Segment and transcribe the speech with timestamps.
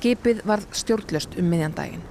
[0.00, 2.04] Skipið varð stjórnlöst um miðjandaginn.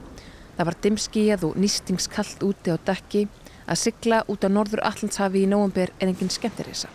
[0.59, 3.23] Það var dimskíjað og nýstingskallt úti á dekki
[3.65, 6.91] að sigla út á norður Allandshafi í nógumber en enginn skemmtirisa.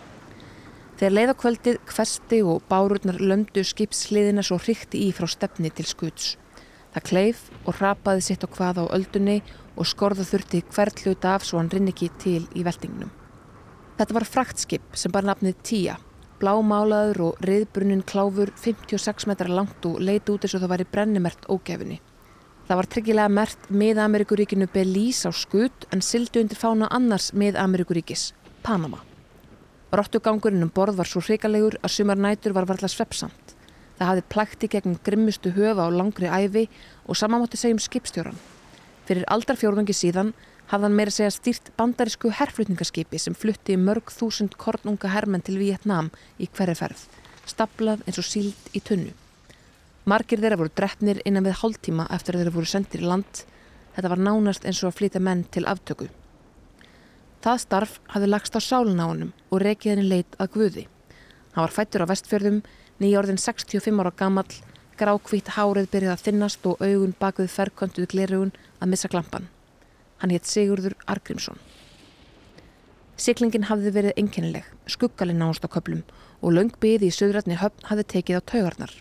[0.95, 6.29] Þegar leiðakvöldið hvesti og bárurnar löndu skipsliðina svo hrykti í frá stefni til skuts.
[6.95, 9.41] Það kleif og rapaði sitt á hvað á öldunni
[9.75, 13.11] og skorða þurfti hvert hluta af svo hann rinn ekki til í veltingnum.
[13.99, 15.99] Þetta var fraktskip sem bar nafnið Tía,
[16.41, 20.87] blámálaður og riðbrunnin kláfur 56 metrar langt og leiti út eins og það var í
[20.91, 21.99] brennimert ógefinni.
[22.65, 28.31] Það var tryggilega mert miða-Amerikuríkinu Belize á skut en sildi undir fána annars miða-Amerikuríkis,
[28.65, 29.03] Panama.
[29.93, 33.53] Rottugangurinn um borð var svo hrikalegur að sumar nætur var varðla svepsamt.
[33.99, 36.65] Það hafði plækti gegn grimmustu höfa á langri æfi
[37.05, 38.35] og samanmátti segjum skipstjóran.
[39.05, 40.33] Fyrir aldarfjórðungi síðan
[40.71, 46.09] hafðan meira segja stýrt bandarísku herrflutningaskipi sem flutti mörg þúsund kornunga herrmenn til Vietnám
[46.41, 47.05] í hverju ferð,
[47.45, 49.13] staplað eins og síld í tunnu.
[50.05, 53.41] Margir þeirra voru drefnir innan við hálftíma eftir að þeirra voru sendir í land.
[53.95, 56.09] Þetta var nánast eins og að flytja menn til aftöku.
[57.41, 60.85] Það starf hafði lagst á sálun á honum og reikið henni leit að guði.
[61.55, 62.61] Hann var fættur á vestfjörðum,
[63.01, 64.47] nýjórðin 65 ára gammal,
[64.99, 69.49] grákvít hárið byrjað að þinnast og augun bakvið ferköntuðu glerugun að missa klampan.
[70.25, 71.59] Hann hétt Sigurður Argrímsson.
[73.13, 75.99] Siklingin hafði verið enkennileg, skuggalinn náðast á köplum
[76.41, 78.93] og laungbyði í söðrætni höfn hafði tekið á taugarnar.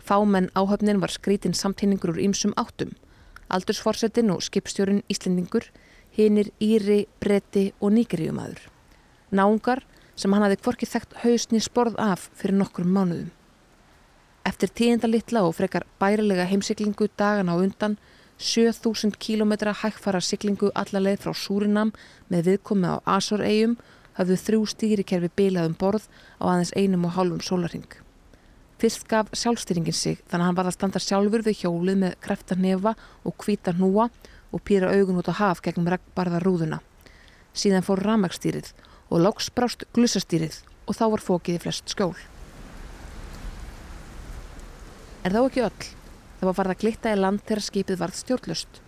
[0.00, 2.94] Fámenn áhöfnin var skrítinn samtýningur úr ýmsum áttum.
[3.52, 5.68] Aldursforsetin og skipstjórin Íslendingur
[6.16, 8.64] hinnir Íri, Breti og Nýgeríumadur.
[9.36, 9.84] Náungar
[10.16, 13.28] sem hann hafi kvorki þekkt hausni sporð af fyrir nokkrum mánuðum.
[14.48, 18.00] Eftir tíðindalittla og frekar bærilega heimsiklingu dagan á undan
[18.38, 19.52] 7000 km
[19.82, 21.92] hægfara siklingu allarleið frá Súrinam
[22.28, 23.78] með viðkomi á Azor-eigum
[24.18, 26.04] hafðu þrjú stýrikerfi bilað um borð
[26.40, 27.88] á aðeins einum og hálfum sólaring.
[28.76, 32.58] Fyrst gaf sjálfstýringin sig þannig að hann var að standa sjálfur við hjólið með krefta
[32.60, 32.92] nefa
[33.24, 34.10] og hvita hnúa
[34.52, 36.82] og pýra augun út á haf gegnum regnbarða rúðuna.
[37.56, 38.74] Síðan fór ramagstýrið
[39.08, 42.16] og loks brást glussastýrið og þá var fókið í flest skjól.
[45.24, 45.95] Er þá ekki öll?
[46.36, 48.80] Það var farið að glitta í land þegar skipið varð stjórnlust.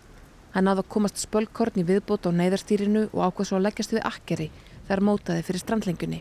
[0.53, 4.07] Hann náði að komast spölkorn í viðbót á neyðarstýrinu og ákvað svo að leggjast við
[4.09, 4.51] akkeri
[4.89, 6.21] þegar mótaði fyrir strandlengunni.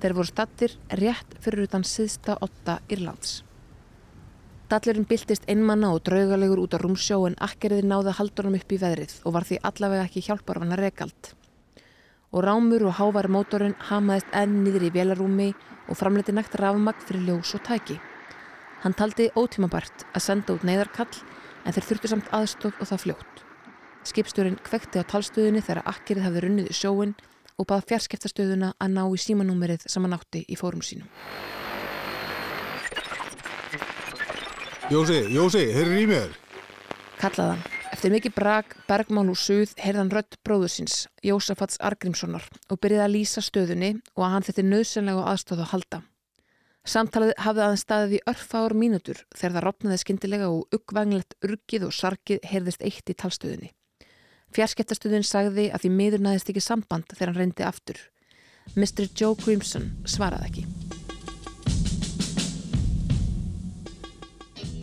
[0.00, 3.40] Þeir voru stattir rétt fyrir utan síðsta otta Írlands.
[4.70, 9.16] Dallurinn byltist einmanna og draugalegur út á rúmsjó en akkeriði náði honum upp í veðrið
[9.24, 11.32] og var því allavega ekki hjálpar hann að rekald.
[12.30, 15.50] Og rámur og hávar mótorinn hamaðist enn niður í velarúmi
[15.88, 17.98] og framleiti nægt rafmagn fyrir ljós og tæki.
[18.80, 21.12] Hann taldi ótímabart að senda út neyðarkall
[21.68, 23.42] en þeir þurftu samt aðstof og það fljótt.
[24.08, 27.12] Skipstjórin kvekti á talstöðunni þegar akkerið hafði runnið í sjóin
[27.60, 31.10] og bað fjarskiptastöðuna að ná í símanúmerið sem hann átti í fórum sínum.
[34.90, 36.32] Jósi, Jósi, heyrður í mér?
[37.20, 37.60] Kallaðan.
[37.92, 43.44] Eftir mikið brak, bergmál og suð heyrðan rött bróðusins, Jósafats Argrímssonar og byrjaði að lýsa
[43.44, 46.00] stöðunni og að hann þetta nöðsynlega aðstöðu að halda.
[46.88, 51.92] Samtalið hafði aðeins staðið í örfáur mínútur þegar það ropnaði skindilega og uggvænglegt urgið og
[51.92, 53.68] sargið heyrðist eitt í talstöðunni.
[54.56, 58.00] Fjarskiptastöðun sagði að því miður næðist ekki samband þegar hann reyndi aftur.
[58.74, 59.10] Mr.
[59.12, 60.64] Joe Grimson svaraði ekki.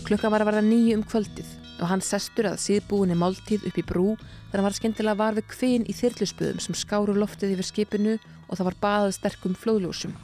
[0.06, 1.50] Klukka var að verða nýju um kvöldið
[1.82, 5.50] og hann sestur að síðbúinni máltíð upp í brú þegar hann var skemmtilega var við
[5.50, 10.16] kvinn í þyrlusböðum sem skáru loftið yfir skipinu og það var baðað sterkum flóðljósum.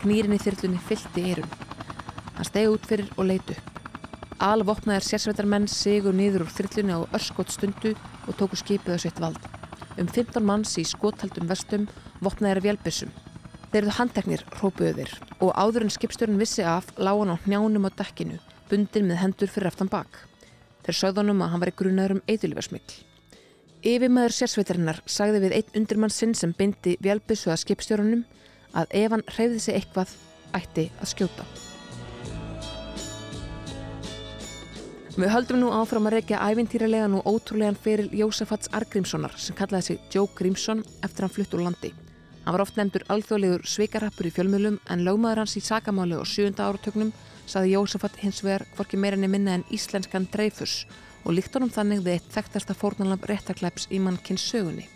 [0.00, 1.56] Knýrin í þyrlunni fyllti erun.
[2.36, 3.56] Hann stegi út fyrir og leitu.
[4.40, 7.92] Alvopnaðir sérsveitarmenn sigur niður úr þyrlunni á örskot stundu
[8.26, 9.40] og tóku skipið á sitt vald.
[10.00, 11.88] Um 15 manns í skotthaldum vestum
[12.24, 13.12] vopnaðir vélbissum.
[13.70, 17.90] Þeir eru handteknir, hrópuður og áður en skipstjórn vissi af lág hann á hnjánum á
[17.92, 20.24] dekkinu bundin með hendur fyrir eftir bak.
[20.86, 22.98] Þeir sögðunum að hann var í grunaður um eitthulifarsmikl.
[23.80, 28.24] Yfirmæður sérsveitarinnar sagði við einn undirmann sinn sem bindi vjálbissu að skipstjórunum
[28.76, 30.14] að ef hann hreyði sig eitthvað
[30.56, 31.46] ætti að skjóta.
[35.20, 40.14] Við höldum nú áfram að reykja ævintýralegan og ótrúlegan fyrir Jósafats Argrímssonar sem kallaði sig
[40.14, 41.90] Joe Grímsson eftir hann flutt úr landi.
[42.44, 46.70] Hann var oft nefndur alþjóðlegur sveikarhappur í fjölmjölum en lögmaður hans í sakamáli og sjönda
[46.70, 47.10] áratögnum
[47.50, 50.86] saði Jósafat hins vegar hvorki meirinni minna en íslenskan dreifus
[51.26, 54.86] og líkt honum þannig við eitt þekktasta fórnalamb réttaklæps í mann kynns sögunni.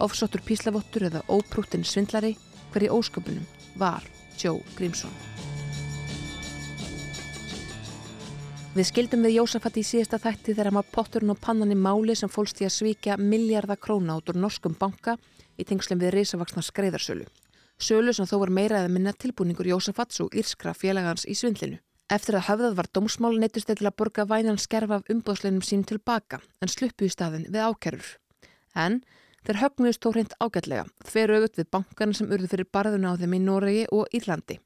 [0.00, 2.34] Ofsóttur píslavottur eða óprútin svindlari
[2.72, 3.46] hverji ósköpunum
[3.78, 4.06] var
[4.38, 5.12] Joe Grímsson.
[8.70, 12.30] Við skildum við Jósafat í síðasta þætti þegar var potturinn og pannan í máli sem
[12.30, 15.16] fólst í að svíkja miljardar króna út úr norskum banka
[15.58, 17.26] í tengslum við risavaksna skreiðarsölu.
[17.82, 21.80] Sölu sem þó var meira eða minna tilbúningur Jósafats og írskra félagans í svindlinu.
[22.10, 26.40] Eftir að höfðað var dómsmál neytust til að borga vænan skerfa af umbóðsleinum sín tilbaka
[26.62, 28.06] en sluppu í staðin við ákerur.
[28.74, 29.00] En
[29.46, 33.36] þeir höfnuðist þó hreint ágætlega, þver auðvut við bankana sem urðu fyrir barðuna á þeim
[33.36, 34.60] í Noregi og Írlandi.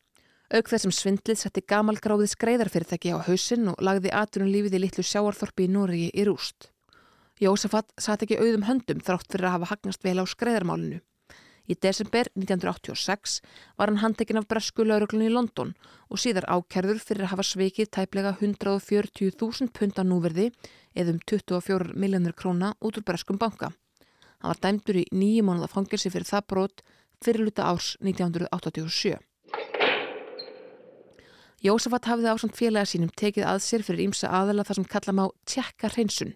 [0.55, 5.73] Auk þessum svindlið setti gamalgráðið skreiðarfyrirtæki á hausinn og lagði aturunlífið í litlu sjáarþorpi í
[5.73, 6.69] Noregi í rúst.
[7.43, 11.01] Jósafat satt ekki auðum höndum þrátt fyrir að hafa hagnast vel á skreiðarmálinu.
[11.65, 13.39] Í desember 1986
[13.79, 15.73] var hann handekinn af bresku lauruglunni í London
[16.13, 20.51] og síðar ákerður fyrir að hafa sveikið tæplega 140.000 punta núverði
[20.93, 23.73] eða um 24 miljónur króna út úr breskum banka.
[24.45, 26.83] Hann var dæmdur í nýjum mánuða fangilsi fyrir það brot
[27.25, 29.17] fyrir luta árs 1987.
[31.65, 35.25] Jósafat hafði ásand félaga sínum tekið að sér fyrir ímsa aðala þar sem kalla má
[35.49, 36.35] tjekka hreinsun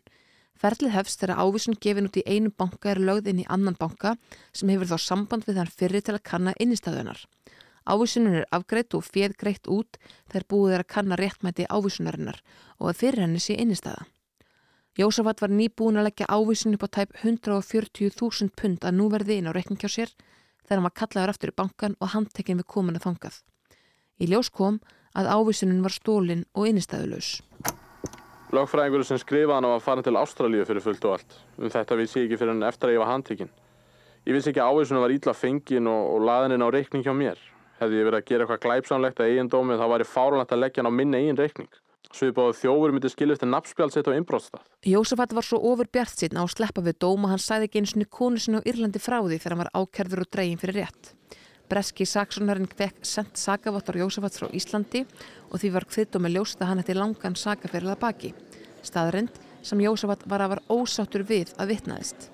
[0.58, 4.16] Ferlið hefst þegar ávísun gefin út í einu banka er lögð inn í annan banka
[4.56, 7.20] sem hefur þá samband við þann fyrri til að kanna innistæðunar.
[7.86, 10.00] Ávísunum er afgreitt og fjöð greitt út
[10.32, 12.40] þegar búið er að kanna réttmæti ávísunarinnar
[12.80, 14.08] og að fyrir henni sé innistæða.
[14.98, 19.54] Jósafat var nýbúin að leggja ávísun upp á tæp 140.000 pund að núverði inn á
[19.54, 20.10] reikning hjá sér
[20.66, 23.36] þegar hann var kallaður aftur í bankan og handtekinn við komin að þangað.
[24.18, 24.80] Í ljós kom
[25.14, 27.30] að ávísunin var stólinn og innistæðulegs.
[28.50, 31.40] Lagfræðingur sem skrifaði hann á að fara til Ástralíu fyrir fullt og allt.
[31.62, 33.56] Um þetta vissi ég ekki fyrir hann eftir að ég var handtíkinn.
[34.26, 37.38] Ég vissi ekki að ávísunum var ítla fengin og, og laðin á reikning hjá mér.
[37.78, 40.64] Hefði ég verið að gera eitthvað glæpsamlegt að eigin dómið þá var ég fáralegt að
[40.64, 41.70] leggja hann á minni eigin reikning.
[42.08, 44.62] Báði þjófur myndi skiljast en nafnspjálsitt á inbróðstað.
[44.88, 47.82] Jósafat var svo ofur bjart síðan á að sleppa við dóm og hann sæði ekki
[47.82, 50.80] eins og konu sinni á Írlandi frá því þegar hann var ákerður og dregin fyrir
[50.80, 51.12] rétt.
[51.68, 55.04] Breski saksónarinn kvekk sendt sakavottar Jósafats frá Íslandi
[55.52, 58.32] og því var kviðdómi ljóst að hann eftir langan sakaferðað baki.
[58.80, 62.30] Staðrind sem Jósafat var að var ósáttur við að vitnaðist.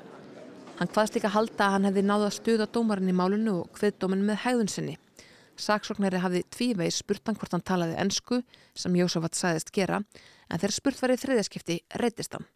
[0.79, 4.23] Hann hvaðst líka halda að hann hefði náða að stuða dómarinn í málunu og kviðdóminn
[4.27, 4.97] með hæðun sinni.
[5.61, 8.41] Saksóknari hafði tvívegis spurt hann hvort hann talaði ennsku
[8.75, 12.47] sem Jósafat sæðist gera en þegar spurt var í þriðaskipti reytist hann.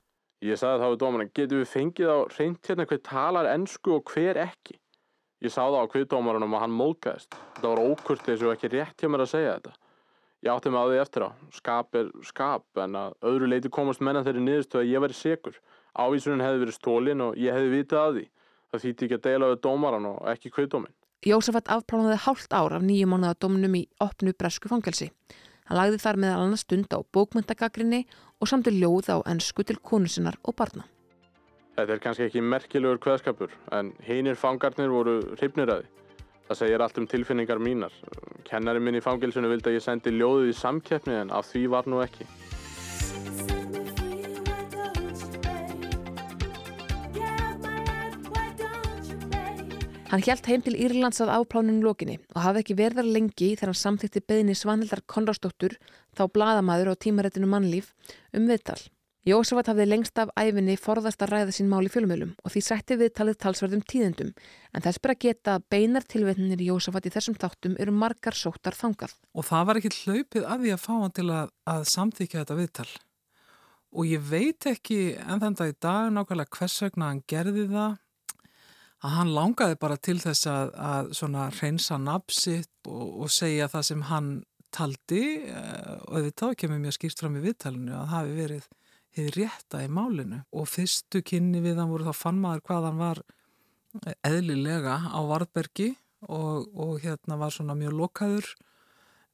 [0.43, 4.13] Ég sagði þá við dómarinn, getur við fengið á reynt hérna hver talar ennsku og
[4.13, 4.77] hver ekki?
[5.43, 7.37] Ég sá það á kviðdómarunum að hann móðgæðist.
[7.57, 9.75] Þetta var ókurtið sem ekki rétt hjá mér að segja þetta.
[10.47, 11.31] Ég átti mig á því eftir á.
[11.55, 15.59] Skap er skap en að öðru leiti komast menna þeirri niðurstu að ég væri segur.
[15.99, 18.25] Ávísunin hefði verið stólin og ég hefði vitað að því.
[18.69, 20.95] Það þýtti ekki að deila við dómaran og ekki kviðdómin.
[21.27, 25.09] Jósafat afplánaði hálft ár af nýju mánuða dóminum í opnu bresku fangelsi.
[25.67, 28.05] Hann lagði þar með allan stund á bókmyndagagrinni
[28.39, 30.87] og samti ljóð á ennsku til konu sinnar og barna.
[31.75, 35.91] Þetta er kannski ekki merkilegur kveðskapur en heinir fangarnir voru hrifnir að því.
[36.49, 37.99] Það segir allt um tilfinningar mínar.
[38.47, 41.91] Kennari minn í fangilsunu vildi að ég sendi ljóðið í samkeppni en af því var
[41.91, 42.31] nú ekki.
[50.09, 53.77] Hann hjælt heim til Írlands að ápláninu lókinni og hafði ekki verðar lengi þegar hann
[53.77, 55.75] samþykti beðinni Svanhildar Konrastóttur,
[56.17, 57.91] þá bladamæður á tímaréttinu mannlíf,
[58.33, 58.79] um viðtal.
[59.29, 62.97] Jósefat hafði lengst af æfinni forðast að ræða sín mál í fjölumölum og því sætti
[62.97, 64.33] við talið talsverðum tíðendum
[64.73, 69.13] en þess bara geta beinar tilvetninir í Jósefat í þessum þáttum eru margar sóttar þangað.
[69.37, 72.61] Og það var ekki hlaupið að því að fá hann til að, að samþykja þetta
[72.63, 72.91] viðtal
[73.93, 77.97] og ég veit ekki en þannig að í dag nákvæmlega hvers vegna hann gerði það
[79.05, 83.87] að hann langaði bara til þess að, að svona reynsa napsitt og, og segja það
[83.91, 84.31] sem hann
[84.75, 88.69] taldi eh, og þetta kemur mjög skýrt fram í viðtalinu að hafi verið
[89.19, 90.43] hefði rétta í málinu.
[90.55, 93.23] Og fyrstu kynni við hann voru þá fann maður hvað hann var
[94.27, 95.93] eðlilega á Varðbergi
[96.29, 98.53] og, og hérna var svona mjög lokaður.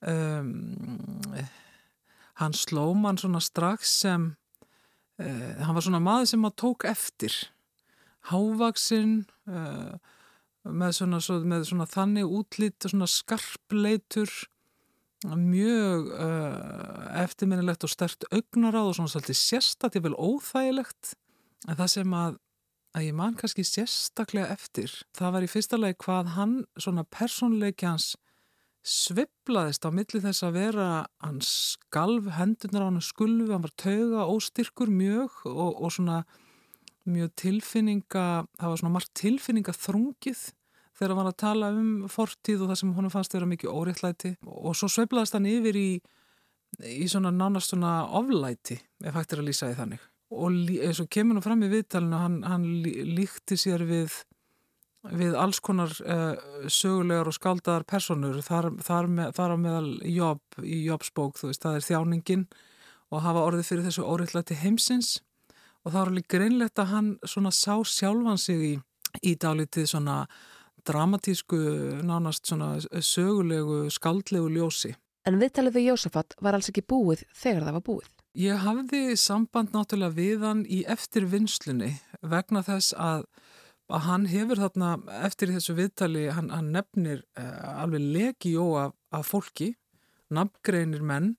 [0.05, 1.35] Um,
[2.41, 4.31] hann sló mann svona strax sem
[5.21, 7.39] uh, hann var svona maður sem maður tók eftir
[8.31, 9.95] hávaksinn uh,
[10.65, 11.01] með,
[11.45, 14.33] með svona þannig útlýtt og svona skarpleitur
[15.25, 21.15] mjög uh, eftirminnilegt og stert augnaráð og svona svolítið sérstaklega vel óþægilegt.
[21.69, 22.37] En það sem að,
[22.97, 27.89] að ég man kannski sérstaklega eftir það var í fyrsta lagi hvað hann svona persónleiki
[27.89, 28.13] hans
[28.85, 30.89] sviblaðist á milli þess að vera
[31.25, 36.25] hann skalv hendunar á hann skulvi, hann var tauga óstyrkur mjög og, og svona
[37.11, 38.27] mjög tilfinninga,
[38.61, 40.43] það var svona margt tilfinninga þrungið
[40.95, 44.35] þegar hann var að tala um fortíð og það sem honum fannst vera mikið óriðtlæti
[44.47, 45.89] og svo sveiplaðist hann yfir í,
[46.87, 50.07] í svona nánast svona oflæti ef hægt er að lýsa því þannig.
[50.35, 52.65] Og eins og kemur hann fram í viðtalinu hann, hann
[53.15, 54.23] líkti sér við
[55.13, 56.33] við alls konar uh,
[56.73, 61.65] sögulegar og skáldaðar personur þar, þar, með, þar á meðal jobb í jobbsbók þú veist,
[61.65, 62.47] það er þjáningin
[63.13, 65.19] og hafa orðið fyrir þessu óriðtlæti heimsins
[65.85, 68.75] og það var alveg greinlegt að hann svona sá sjálfan sig í,
[69.23, 70.25] í dálitið svona
[70.85, 71.57] dramatísku,
[72.05, 77.77] nánast svona sögulegu, skaldlegu ljósi En viðtalið við Jósafat var alls ekki búið þegar það
[77.79, 78.09] var búið.
[78.37, 83.25] Ég hafði samband náttúrulega við hann í eftirvinnslunni vegna þess að,
[83.89, 84.91] að hann hefur þarna
[85.25, 89.71] eftir þessu viðtali, hann, hann nefnir uh, alveg legijó af, af fólki,
[90.35, 91.37] nafngreinir menn,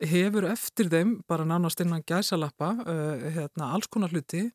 [0.00, 4.46] hefur eftir þeim bara nánast innan gæsalappa uh, hérna, alls konar hluti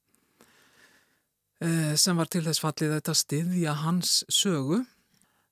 [1.61, 4.83] uh, sem var til þess fallið þetta stiðja hans sögu.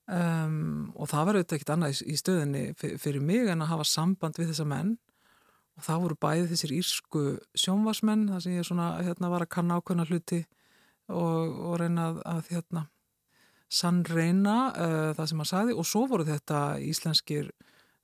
[0.04, 4.40] Um, og það var auðvitað ekkert annað í, stöðinni fyrir mig en að hafa samband
[4.40, 4.98] við þessa menn.
[5.78, 7.22] Og það voru bæði þessir írsku
[7.58, 10.44] sjónvarsmenn þar sem ég svona, hérna, var að kanna ákveðna hluti
[11.08, 12.84] og, og reyna að, að hérna,
[13.74, 15.78] sannreina uh, það sem hann sagði.
[15.80, 17.54] Og svo voru þetta íslenskir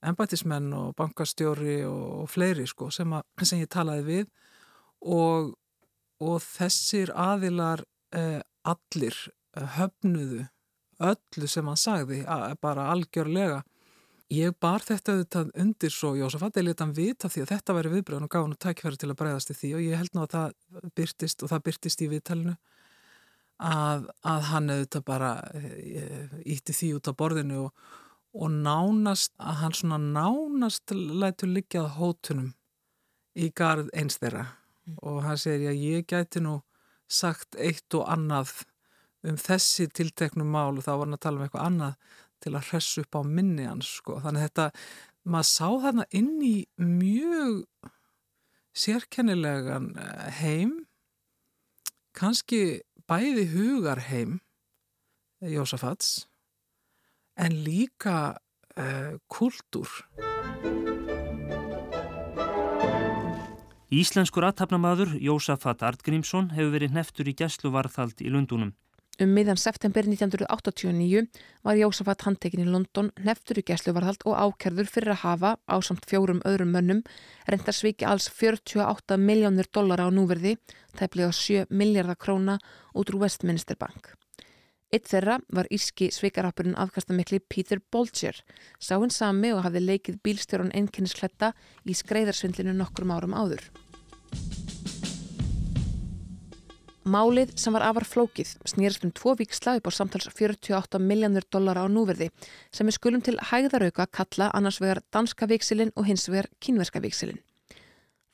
[0.06, 4.30] embætismenn og bankastjóri og, og fleiri sko, sem, að, sem ég talaði við.
[5.16, 5.52] Og,
[6.24, 7.84] og þessir aðilar
[8.16, 9.18] uh, allir
[9.58, 10.46] uh, höfnuðu
[11.00, 12.24] öllu sem hann sagði
[12.62, 13.62] bara algjörlega.
[14.30, 17.94] Ég bar þetta auðvitað undir svo Jósafat, ég leta hann vita því að þetta væri
[17.96, 19.72] viðbröðun og gaf hann tækifæri til að breyðast í því.
[19.78, 22.54] Og ég held nú að það byrtist og það byrtist í viðtalinu
[23.60, 25.32] að, að hann auðvitað bara
[26.46, 27.90] ítti eh, því út á borðinu og,
[28.34, 32.52] og nánast, að hann svona nánast lætur liggjað hótunum
[33.40, 34.98] í garð eins þeirra mm.
[35.02, 36.60] og hann segir að ég gæti nú
[37.10, 38.54] sagt eitt og annað
[39.26, 42.68] um þessi tilteknum mál og þá var hann að tala um eitthvað annað til að
[42.70, 44.20] hressu upp á minni hans sko.
[44.24, 44.68] Þannig þetta,
[45.28, 47.90] maður sá þarna inn í mjög
[48.80, 50.76] sérkennilegan eh, heim,
[52.16, 54.40] kannski bæði hugar heim,
[55.40, 56.29] Jósafats,
[57.40, 58.36] en líka
[58.76, 59.88] uh, kultúr.
[63.90, 68.76] Íslenskur aðtapnamaður Jósafat Artgrímsson hefur verið neftur í gæsluvarðhald í Lundunum.
[69.20, 71.26] Um miðan september 1989
[71.68, 76.08] var Jósafat handtekinn í London neftur í gæsluvarhald og ákerður fyrir að hafa á samt
[76.08, 77.02] fjórum öðrum mönnum
[77.50, 80.56] reyndar sviki alls 48 miljónir dollara á núverði,
[80.96, 82.60] tæplega 7 miljardar króna
[82.94, 84.14] út úr Westminster Bank.
[84.90, 88.40] Eitt þeirra var íski svikarappurinn afkastamikli Peter Bolger,
[88.82, 91.52] sá hinn sami og hafði leikið bílstjórun einnkenniskletta
[91.86, 93.68] í skreiðarsvindlinu nokkrum árum áður.
[97.10, 101.86] Málið sem var afar flókið snýrst um tvo viksla upp á samtals 48 miljónur dollara
[101.86, 102.28] á núverði
[102.74, 107.40] sem við skulum til hægðarauka kalla annars vegar danska viksilinn og hins vegar kínverska viksilinn.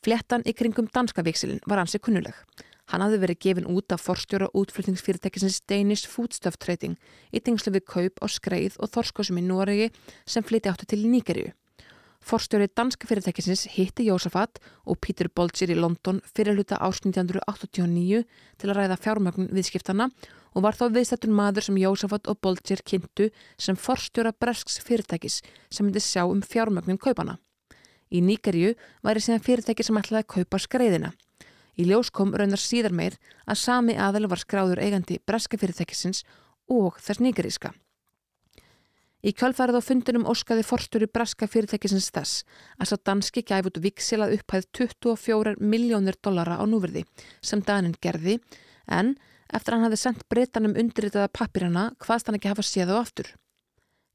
[0.07, 2.35] Flettan í kringum danska viksilinn var ansi kunnuleg.
[2.91, 6.97] Hann hafði verið gefin út af forstjóra útflutningsfyrirtækisins Danish Foodstuff Trading
[7.33, 9.91] í tengslu við kaup á skreið og þorskosum í Noregi
[10.25, 11.53] sem flyti áttu til Nýgerju.
[12.25, 14.57] Forstjóri danska fyrirtækisins hitti Jósafat
[14.89, 18.23] og Peter Bolger í London fyrir hluta árs 1989
[18.57, 20.07] til að ræða fjármögnun viðskiptana
[20.55, 23.29] og var þá viðstættun maður sem Jósafat og Bolger kynntu
[23.61, 27.37] sem forstjóra bresks fyrirtækis sem myndi sjá um fjármögnun kaupana.
[28.09, 28.73] Í Níkerju
[29.05, 31.13] væri síðan fyrirtæki sem ætlaði að kaupa skreiðina.
[31.75, 36.23] Í ljós kom raunar síðar meir að sami aðal var skráður eigandi breska fyrirtækisins
[36.71, 37.73] og þess níkeríska.
[39.25, 42.43] Í kjálfærið á fundunum óskaði forstjóri braska fyrirtækisins þess
[42.77, 47.01] að svo danski gæf út viksilað upphæð 24 miljónir dollara á núverði
[47.41, 48.37] sem Danin gerði
[48.85, 49.15] en
[49.49, 53.31] eftir hann hafði sendt breytanum undirritaða pappirana hvaðst hann ekki hafa séð á aftur.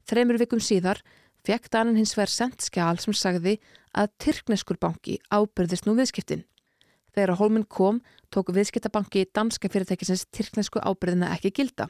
[0.06, 1.02] Þreymur vikum síðar
[1.42, 3.58] fekk Danin hins verið sendt skjál sem sagði
[3.90, 6.46] að Tyrkneskur banki ábyrðist nú viðskiptin.
[7.14, 11.88] Þegar að Holmen kom tóku viðskiptabanki danska fyrirtækisins Tyrknesku ábyrðina ekki gilda.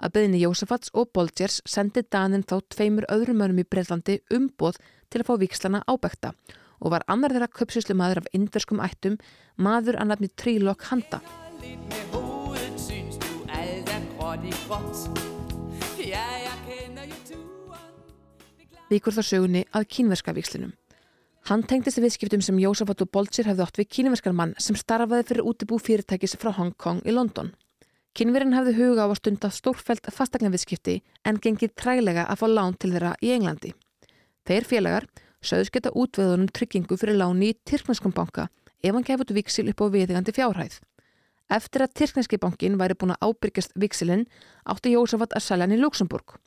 [0.00, 4.80] Að beðinni Jósafats og Bolgers sendi Danin þá tveimur öðrum önum í Breitlandi umboð
[5.12, 6.32] til að fá vikslana ábækta
[6.80, 9.18] og var annar þeirra köpsíslu maður af indverskum ættum
[9.60, 11.20] maður að nafni Trílokk Handa.
[18.90, 20.72] Víkur þá sögunni að kínverska vikslinum.
[21.50, 25.48] Hann tengdist viðskiptum sem Jósafat og Bolger hefði átt við kínverskar mann sem starfaði fyrir
[25.50, 27.48] útibú fyrirtækis frá Hong Kong í London.
[28.14, 30.94] Kynverinn hefði huga á að stunda stórfælt fastegnaviðskipti
[31.26, 33.72] en gengið trælega að fá lán til þeirra í Englandi.
[34.46, 35.06] Þeir félagar
[35.42, 38.46] sögðus geta útveðunum tryggingu fyrir láni í Tyrknarskum banka
[38.78, 40.78] ef hann gefur viksil upp á viðigandi fjárhæð.
[41.50, 44.28] Eftir að Tyrknarski bankin væri búin að ábyrgjast viksilinn
[44.70, 46.38] átti Jósafat að selja hann í Luxemburg.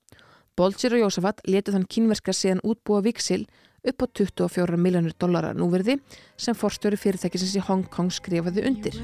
[0.56, 3.44] Bolger og Jósafat letu þann kynverska síðan útbúa viksil
[3.84, 6.00] upp á 24 miljónur dollara núverði
[6.38, 8.98] sem forstjóri fyrirtækisins í Hong Kong skrifaði undir.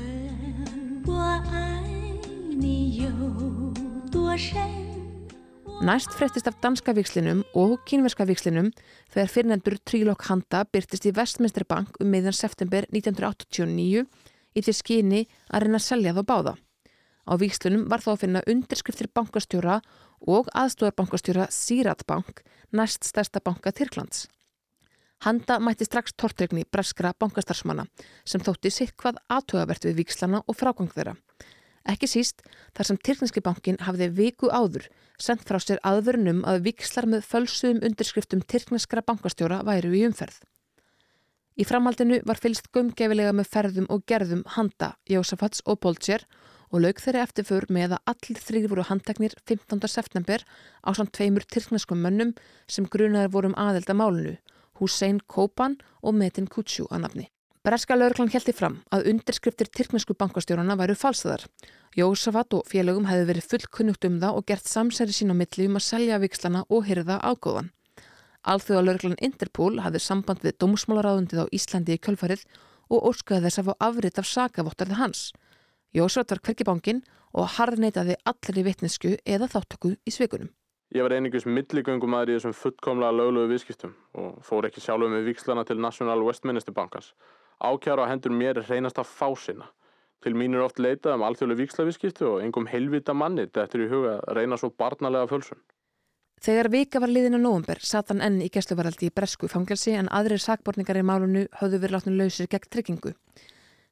[5.79, 8.73] Næst frettist af danska vikslinum og kínverska vikslinum
[9.13, 15.21] þegar fyrirnendur Trílokk Handa byrtist í Westminster Bank um meðan september 1989 í því skyni
[15.47, 16.53] að reyna að selja þá báða.
[17.29, 19.79] Á vikslunum var þá að finna undirskriftir bankastjóra
[20.27, 22.43] og aðstóðarbankastjóra Sirat Bank,
[22.75, 24.27] næst stærsta banka Tyrklands.
[25.19, 27.83] Handa mætti strax tortregni breskra bankastarfsmanna
[28.23, 31.17] sem þótti sitt hvað aðtöðavert við vikslana og frágang þeirra.
[31.91, 32.45] Ekki síst
[32.77, 34.85] þar sem Tyrkneski bankin hafði viku áður
[35.19, 40.37] sendt frá sér aðvörunum að vikslar með fölsuðum undirskriftum Tyrkneskra bankastjóra væru í umferð.
[41.59, 46.23] Í framhaldinu var fylst gumgefilega með ferðum og gerðum Handa, Jósafats og Boltsér
[46.71, 49.83] og laug þeirri eftirför með að allir þrýr voru handteknir 15.
[49.91, 50.45] september
[50.85, 52.31] á samt tveimur tyrkneskum mönnum
[52.71, 54.37] sem grunaður vorum um aðelda málunu
[54.79, 57.25] Hussein Kopan og Metin Kutsjú að nafni.
[57.63, 61.43] Breska laurklann heldi fram að undirskriftir tyrknesku bankastjórana væru falsaðar.
[61.97, 65.75] Jósafat og félögum hefði verið fullkunnugt um það og gert samsæri sín á milli um
[65.75, 67.73] að selja vikslana og hyrða ágóðan.
[68.47, 72.45] Alþjóða laurklann Interpol hafði samband við dómsmálaráðundið á Íslandi í kjölfarið
[72.87, 75.25] og óskaði þess að fá afrið af sakavottarði hans.
[75.91, 77.03] Jósafat var hverkibankin
[77.35, 80.53] og harðneitaði allir í vitnesku eða þáttöku í sveikunum.
[80.89, 85.27] Ég var einingis milligöngum aðri í þessum fullkomlega löglegu viðskiptum og fór ekki sjálfur með
[85.29, 87.11] vikslana til National Westminster Bankans.
[87.61, 89.67] Ákjara á hendur mér er reynast að fá sinna.
[90.25, 93.89] Til mín er oft leitað um alþjóðlega vikslaviðskiptu og engum heilvita manni þetta er í
[93.91, 95.61] huga að reyna svo barnalega fölsun.
[96.41, 100.09] Þegar vika var liðin á nógumber satt hann enn í gæsluvaraldi í Bresku fangelsi en
[100.09, 103.13] aðrir sakborningar í málunu höfðu verið látnum lausir gegn tryggingu.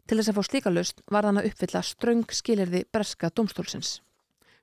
[0.07, 3.99] Til þess að fá slíka laust var hann að uppfylla ströng skilirði Breska domstólsins.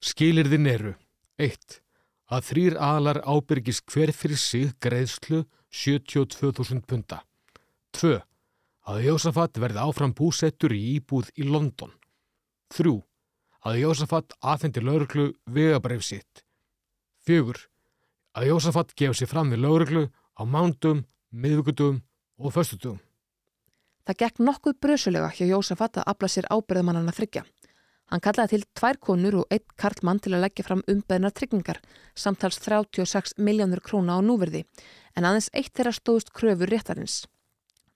[0.02, 0.94] Skilirðin eru
[1.38, 1.83] 1
[2.34, 7.22] að þrýr aðlar ábyrgis hver fyrir sig greiðslu 72.000 punta.
[7.94, 8.18] 2.
[8.90, 11.94] Að Jósafat verði áfram búsettur í íbúð í London.
[12.74, 12.98] 3.
[13.64, 16.44] Að Jósafat aðfendi lauruglu vegabref sitt.
[17.26, 17.54] 4.
[18.34, 22.02] Að Jósafat gefa sér fram við lauruglu á mándum, miðvíkutum
[22.42, 22.98] og föstutum.
[24.04, 27.44] Það gekk nokkuð brösulega hjá Jósafat að afla sér ábyrðamannana þryggja.
[28.12, 31.80] Hann kallaði til tvær konur og einn karlmann til að leggja fram umbeðnar tryggingar,
[32.14, 34.64] samtals 36 miljónur króna á núverði,
[35.16, 37.24] en aðeins eitt þeirra stóðust kröfur réttarins.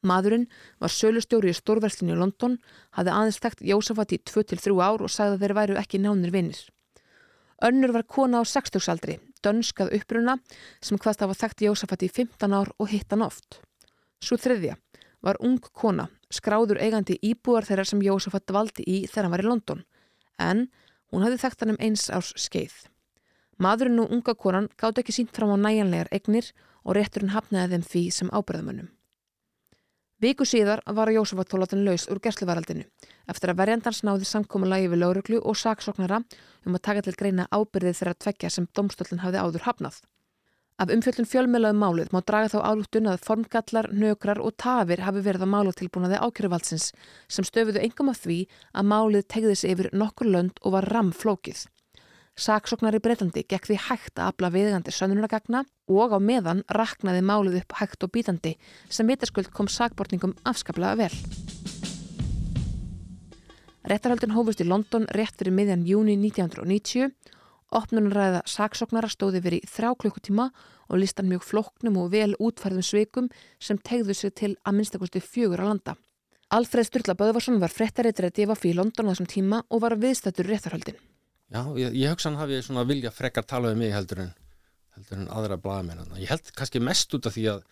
[0.02, 0.46] Madurinn
[0.80, 2.56] var sölustjóri í stórverslinu í London,
[2.96, 6.60] hafði aðeins þekkt Jósafat í 2-3 ár og sagði að þeir væru ekki nánir vinnir.
[7.68, 10.38] Önnur var kona á 60-saldri, dönskað uppruna,
[10.80, 13.60] sem hvaðst hafa þekkt Jósafat í 15 ár og hitt hann oft.
[14.22, 14.78] Svo þriðja
[15.22, 19.48] var ung kona, skráður eigandi íbúar þeirra sem Jósafat valdi í þegar hann var í
[19.50, 19.86] London
[20.38, 20.68] en
[21.12, 22.76] hún hafði þekkt hann um eins árs skeið.
[23.58, 26.52] Madurinn og unga konan gátt ekki sínt fram á næjanlegar egnir
[26.84, 28.92] og rétturinn hafnaði þeim því sem ábyrðamönnum.
[30.18, 32.86] Viku síðar var Jósafat þólatin laus úr gersluvaraldinu
[33.30, 36.24] eftir að verjandans náði samkómulagi við lauruglu og saksóknara
[36.66, 40.00] um að taka til greina ábyrðið þeirra tvekja sem domstöldin hafði áður hafnað.
[40.78, 45.42] Af umfjöldun fjölmjölaðum málið má draga þá álúttun að formgallar, nökrar og tafir hafi verið
[45.42, 46.84] að mála tilbúnaði ákjörðuvaldsins
[47.26, 48.36] sem stöfuðu engum af því
[48.78, 51.64] að málið tegðis yfir nokkur lönd og var ramflókið.
[52.38, 57.58] Saksóknar í Breitlandi gekk því hægt að afla viðgandi sönnunagagna og á meðan raknaði málið
[57.64, 58.52] upp hægt og bítandi
[58.86, 61.16] sem vitaskuld kom sakbortningum afskaplega vel.
[63.90, 67.10] Réttarhaldin hófust í London rétt fyrir miðjan júni 1990
[67.68, 70.46] Opnunarræða saksóknara stóði verið í þrjá klukkutíma
[70.88, 73.28] og listan mjög floknum og vel útfærðum sveikum
[73.60, 75.94] sem tegðu sig til að minnstakosti fjögur að landa.
[76.48, 80.48] Alfred Sturla Böðvarsson var frettareitur að difa fyrir London á þessum tíma og var viðstættur
[80.48, 80.96] réttarhaldin.
[81.52, 84.32] Já, ég, ég hugsa hann hafi svona vilja frekar tala um mig heldur en,
[84.96, 86.16] heldur en aðra blaðmenn.
[86.16, 87.62] Ég held kannski mest út af því að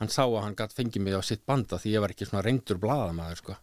[0.00, 2.46] hann sá að hann gætt fengið mig á sitt banda því ég var ekki svona
[2.48, 3.58] reyndur blaðamæður sko.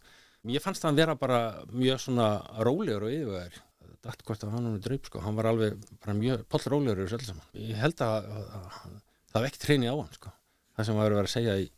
[0.54, 1.42] Ég fannst að vera bara
[1.74, 2.30] mjög svona
[2.62, 3.60] rólegur og yfirvæður
[4.06, 7.52] dætt hvort að hann var dröyp sko, hann var alveg bara mjög pollrólegur öllu saman.
[7.58, 8.98] Ég held að, að, að
[9.34, 10.34] það vekkt treyni á hann sko,
[10.78, 11.70] það sem var að vera að segja í,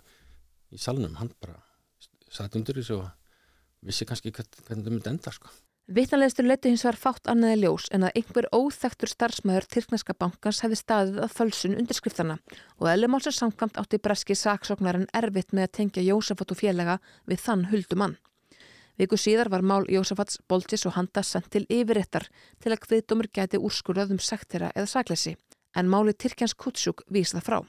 [0.73, 1.59] í salnum, hann bara
[2.33, 3.11] satt undir þessu og
[3.83, 5.51] vissi kannski hvern, hvernig það myndi enda sko.
[5.91, 10.77] Vittnalegistur leiti hins vegar fátt annaði ljós en að einhver óþektur starfsmæður Tyrkneska bankans hefði
[10.79, 12.37] staðið að fölsun undirskriftana
[12.79, 17.65] og Ellemálsar samkvæmt átti breski saksóknarinn erfitt með að tengja Jósefat og félaga við þann
[17.73, 18.15] huldumann.
[18.99, 22.27] Viku síðar var mál Jósafats, Boltis og Handa sendt til yfirrettar
[22.61, 25.33] til að hviðdómur gæti úrskurðaðum sektera eða saklesi,
[25.73, 27.63] en máli Tyrkjans Kutsjúk vísða frá.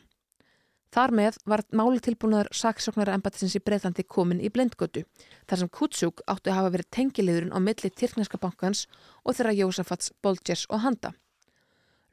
[0.95, 5.03] Þar með var máli tilbúnaður saksóknara embatisins í Breitlandi komin í blendgötu,
[5.49, 8.85] þar sem Kutsjúk áttu að hafa verið tengiliðurinn á milli Tyrkneska bankans
[9.25, 11.15] og þeirra Jósafats, Boltis og Handa.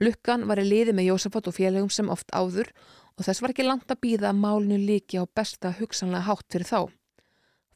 [0.02, 2.72] Lukkan var í liði með Jósafat og félagum sem oft áður
[3.20, 6.72] og þess var ekki langt að býða að málinu líki á besta hugsanlega hátt fyrir
[6.72, 6.82] þá.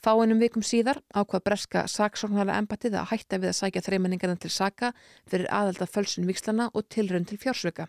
[0.06, 4.92] Fáinum vikum síðar ákvað breska saksóknarlega embatið að hætta við að sækja þreimenningarna til saka
[5.26, 7.88] fyrir aðelda fölsun vikslana og tilrönd til fjársvöka.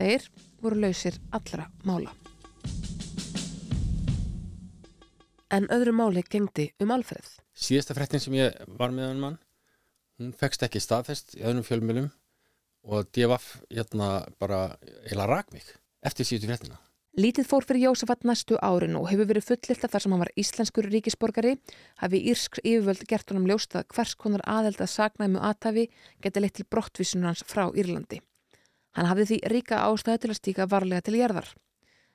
[0.00, 0.24] Þeir
[0.64, 2.14] voru lausir allra mála.
[5.52, 7.28] En öðru máli gengdi um alfreð.
[7.52, 9.38] Síðasta frettin sem ég var með hann mann,
[10.16, 12.08] hún fegst ekki staðfest í öðrum fjölmjölum
[12.88, 15.68] og DFF hérna bara eila rak mig
[16.00, 16.80] eftir síðustu frettina.
[17.16, 20.30] Lítið fór fyrir Jósafat næstu árin og hefur verið fullilt að þar sem hann var
[20.36, 21.54] íslenskur ríkisborgari
[22.02, 25.86] hafi írsk yfirvöld gert honum ljóstað hvers konar aðeld að sagnæmu aðtafi
[26.20, 28.18] geti leitt til brottvísunum hans frá Írlandi.
[29.00, 31.48] Hann hafði því ríka ástæði til að stíka varlega til jærðar.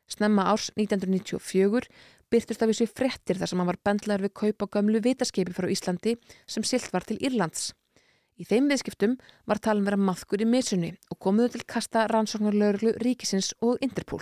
[0.05, 1.89] Snemma árs 1994
[2.29, 6.13] byrtust af þessu frettir þar sem hann var bendlaður við kaupa gömlu vitaskeipi frá Íslandi
[6.45, 7.71] sem silt var til Írlands.
[8.37, 9.17] Í þeim viðskiptum
[9.49, 14.21] var talin vera maðkur í misunni og komuðu til kasta rannsóknarlauruglu ríkisins og Interpol.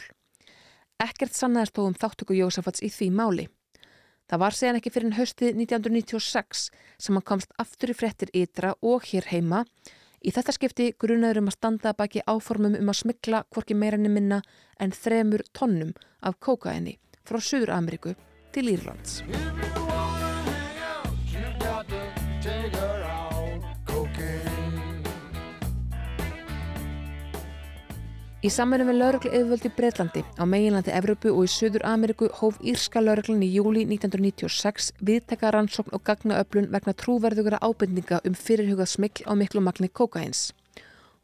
[1.00, 3.46] Ekkert sannaðist þó um þáttöku Jósafats í því máli.
[4.30, 6.66] Það var segjan ekki fyrir haustið 1996
[7.00, 9.64] sem hann komst aftur í frettir ytra og hér heima.
[10.20, 14.42] Í þetta skipti grunaður um að standa baki áformum um að smikla hvorki meirinni minna
[14.78, 18.18] en þremur tonnum af kókaini frá Suður Ameriku
[18.52, 19.22] til Írlands.
[28.40, 32.56] Í samverðum við lauruglu yfirvöldi í Breitlandi á meginlandi Evrópu og í Suður Ameriku hóf
[32.64, 39.26] Írska lauruglun í júli 1996 viðtekka rannsókn og gagnaöflun vegna trúverðugara ábyrninga um fyrirhugað smikl
[39.28, 40.54] á miklu magni kokains.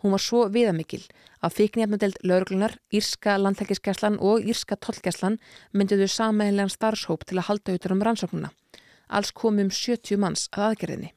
[0.04, 1.06] Hún var svo viðamikil
[1.39, 5.38] að fíknjafnadeld lauruglunar, Írska landhelgiskeslan og Írska tollgeslan
[5.71, 8.49] mynduðu samæðilegan starfshóp til að halda auðvitað um rannsóknuna.
[9.08, 11.13] Alls komum 70 manns að aðgerðinni.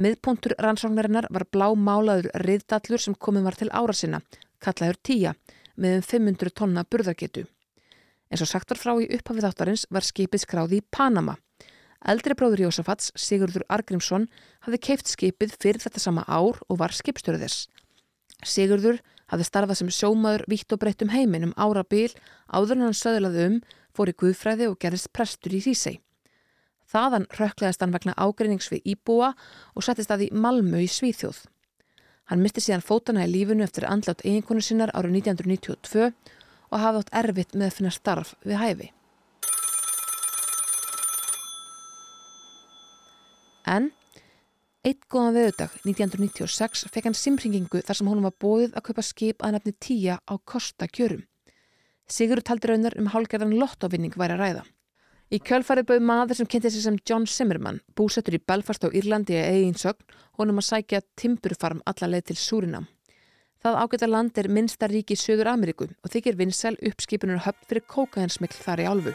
[0.00, 4.22] Miðpontur rannsóknarinnar var blá málaður riðdallur sem komum var til ára sinna
[4.62, 5.34] kallaður tíja
[5.76, 7.46] með um 500 tonna burðargetu.
[8.32, 11.36] En svo sagt var frá í upphafið áttarins var skipið skráði í Panama.
[12.02, 14.26] Eldri bróður Jósafats, Sigurður Argrímsson,
[14.64, 17.68] hafði keift skipið fyrir þetta sama ár og var skipstjóru þess.
[18.42, 18.98] Sigurður
[19.30, 22.10] hafði starfað sem sjómaður vítt og breytt um heiminn um árabil,
[22.50, 23.60] áður en hann söðlaði um,
[23.94, 26.00] fór í Guðfræði og gerðist prestur í Þýsei.
[26.92, 29.32] Þaðan rökkleðast hann vegna ágreinings við Íbúa
[29.76, 31.44] og settist að í Malmö í Svíþjóð.
[32.32, 36.06] Hann misti síðan fótana í lífunu eftir andlátt eiginkonu sinnar árið 1992
[36.72, 38.86] og hafði átt erfitt með að finna starf við hæfi.
[43.68, 43.90] En
[44.80, 49.44] eitt góðan veðudag 1996 fekk hann simringingu þar sem honum var bóðið að kaupa skip
[49.44, 51.26] að nefni tíja á Kosta kjörum.
[52.08, 54.64] Sigurður taldi raunar um hálgerðan lottovinning væri að ræða.
[55.32, 59.32] Í kjölfarið bauð maður sem kynnti sig sem John Zimmerman, búsettur í Belfast á Írlandi
[59.32, 60.04] eða eiginsögn,
[60.36, 62.88] honum að sækja timburfarm alla leið til Súrinam.
[63.64, 67.86] Það ágæta land er minnsta ríki í Suður Ameríku og þykir vinsel uppskipunur höfn fyrir
[67.88, 69.14] kókaðinsmikl þar í álfu.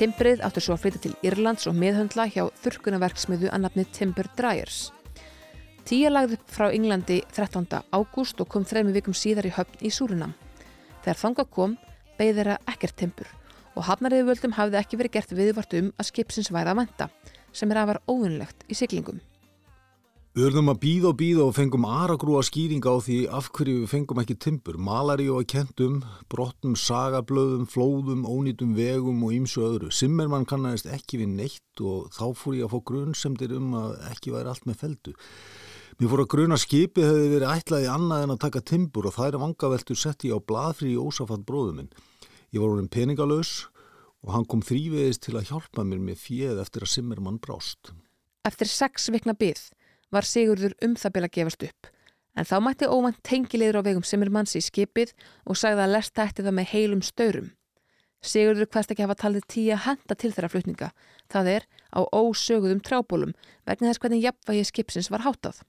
[0.00, 4.88] Timbrið áttur svo að flytja til Írlands og miðhöndla hjá þurrkunaverksmiðu að nafni Timber Dryers.
[5.82, 7.66] Tíja lagði upp frá Englandi 13.
[7.90, 10.36] ágúst og kom þrejmi vikum síðar í höfn í Súrunam.
[11.02, 11.74] Þegar þanga kom,
[12.18, 13.32] beigði þeirra ekkert tempur
[13.72, 17.10] og hafnariðvöldum hafði ekki verið gert viðvart um að skipsins væða að venda,
[17.56, 19.20] sem er að var óvinnlegt í siglingum.
[20.32, 23.90] Við verðum að býða og býða og fengum aragrúa skýringa á því af hverju við
[23.90, 25.98] fengum ekki timpur, malari og kentum,
[26.32, 29.90] brottum, sagablöðum, flóðum, ónýtum vegum og ýmsu öðru.
[29.92, 34.32] Simmermann kannast ekki við neitt og þá fór ég að fá grunnsemdir um að ekki
[34.32, 35.14] væri allt með feldu.
[36.00, 39.36] Mér fór að gruna skipið hefði verið ætlaði annað en að taka timbur og þær
[39.42, 41.90] vangaveltur sett ég á bladfri í ósafatt bróðuminn.
[42.52, 43.66] Ég var orðin peningalös
[44.24, 47.92] og hann kom þrýveðist til að hjálpa mér með fjöð eftir að Simmermann brást.
[48.48, 49.68] Eftir sex vikna byggð
[50.12, 51.90] var Sigurður um það að gefast upp.
[52.32, 55.12] En þá mætti óvænt tengilegur á vegum Simmermanns í skipið
[55.44, 57.52] og sagði að lesta eftir það með heilum staurum.
[58.22, 60.88] Sigurður hverst ekki hafa talið tíu að henda til þeirra flutninga.
[61.28, 63.34] Það er á ósöguðum trábólum
[63.66, 65.60] vegna þess hvernig jafnvægi skipsins var hátað.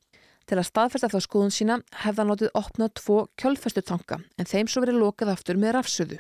[0.44, 5.00] Til að staðfesta þá skoðun sína hefða notið opnað tvo kjölfestutanka en þeim svo verið
[5.00, 6.20] lokað aftur með rafsöðu.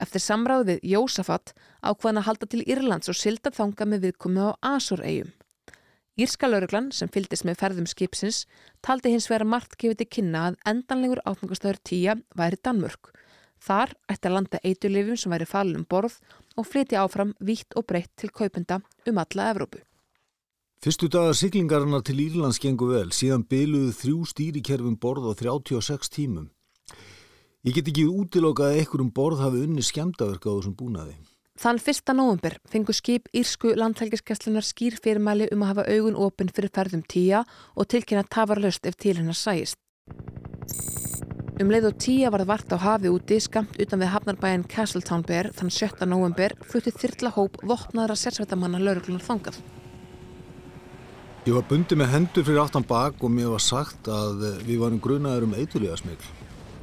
[0.00, 1.52] Eftir samráð við Jósafat
[1.84, 5.32] ákvaðan að halda til Írlands og silda þanga með viðkomi á Asur-eigum.
[6.20, 8.42] Írska lauruglan sem fyldist með ferðum skipsins
[8.84, 13.12] taldi hins vera margt gefið til kynna að endanlegur átmangastöður tíja væri Danmörk.
[13.60, 16.18] Þar ætti að landa eitulifum sem væri falin um borð
[16.56, 19.80] og flytja áfram vítt og breytt til kaupenda um alla Evrópu.
[20.80, 26.46] Fyrstu dagar siglingarinnar til Írlands gengur vel, síðan byluðu þrjú stýrikerfum borð á 36 tímum.
[27.68, 31.18] Ég get ekki útilokað að einhverjum borð hafi unni skemdaverk á þessum búnaði.
[31.60, 32.14] Þann 1.
[32.16, 37.42] november fengu skip Írsku landhelgiskesslunar skýr fyrirmæli um að hafa augun opinn fyrir ferðum tíja
[37.76, 39.76] og tilkynna tafarlaust ef til hennar sæist.
[41.60, 45.26] Um leið og tíja var það vart á hafi úti skamt utan við hafnarbæjan Castletown
[45.28, 46.08] Bear þann 7.
[46.08, 49.60] november fluttið þyrla hóp vopnaðra sérsveitamanna lauruglunar þangað.
[51.50, 55.00] Ég var bundið með hendur fyrir aftan bak og mér var sagt að við varum
[55.02, 56.28] grunaður um eiturlíðasmigl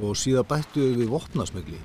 [0.03, 1.79] og síðan bættu við vopnasmigli.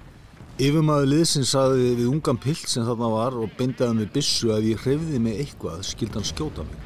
[0.59, 4.83] Yfirmaður liðsinn saði við ungan pilt sem þarna var og bindaði með bissu að ég
[4.83, 6.82] hrefði mig eitthvað skildan skjóta mig.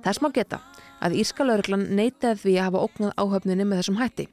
[0.00, 0.60] Þess má geta
[1.04, 4.26] að Írska lauruglan neitaði því að hafa ógnað áhöfninni með þessum hætti.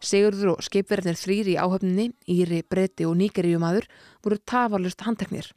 [0.00, 3.88] Sigurður og skipverðinir þrýri í áhöfninni, Íri, Breiti og Nígeríumadur
[4.24, 5.50] voru tafarlust handteknir.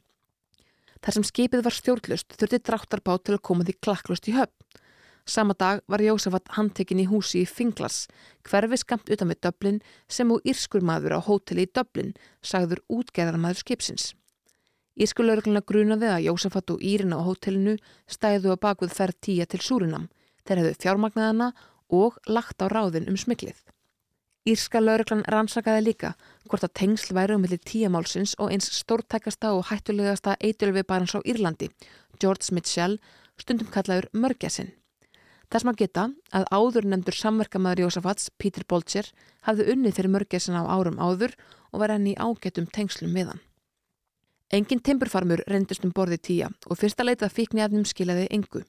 [1.00, 4.52] Þar sem skipið var stjórnlust þurfti dráttarbá til að koma því klakklust í höfn.
[5.24, 8.02] Sama dag var Jósafat handtekinn í húsi í Finglas,
[8.44, 12.12] hverfi skamt utan við Döblin sem og írskur maður á hóteli í Döblin,
[12.44, 14.10] sagður útgerðarmaður skipsins.
[14.94, 17.76] Írskulaurugluna grunaði að Jósafat og Írina á hótelinu
[18.06, 20.10] stæðu að bakvið ferð tíja til Súrinam.
[20.46, 21.48] Þeir hefðu fjármagnaðana
[21.90, 23.58] og lagt á ráðin um smiklið.
[24.44, 26.12] Írska lauruglan rannsakaði líka
[26.46, 31.20] hvort að tengsl væri um milli tíamálsins og eins stórtækasta og hættulegasta eitulvi barans á
[31.24, 31.70] Írlandi,
[32.20, 32.98] George Mitchell,
[33.40, 34.74] stundum kallaður Mörgjasin.
[35.48, 36.04] Þess maður geta
[36.36, 39.08] að áður nefndur samverkamæður Jósafats, Peter Bolger,
[39.48, 41.34] hafði unnið fyrir Mörgjasin á árum áður
[41.72, 43.42] og var enn í ágætum tengslum við hann.
[44.54, 48.60] Engin timburfarmur reyndist um borði tíja og fyrsta leitað fíknefnum skilaði engu.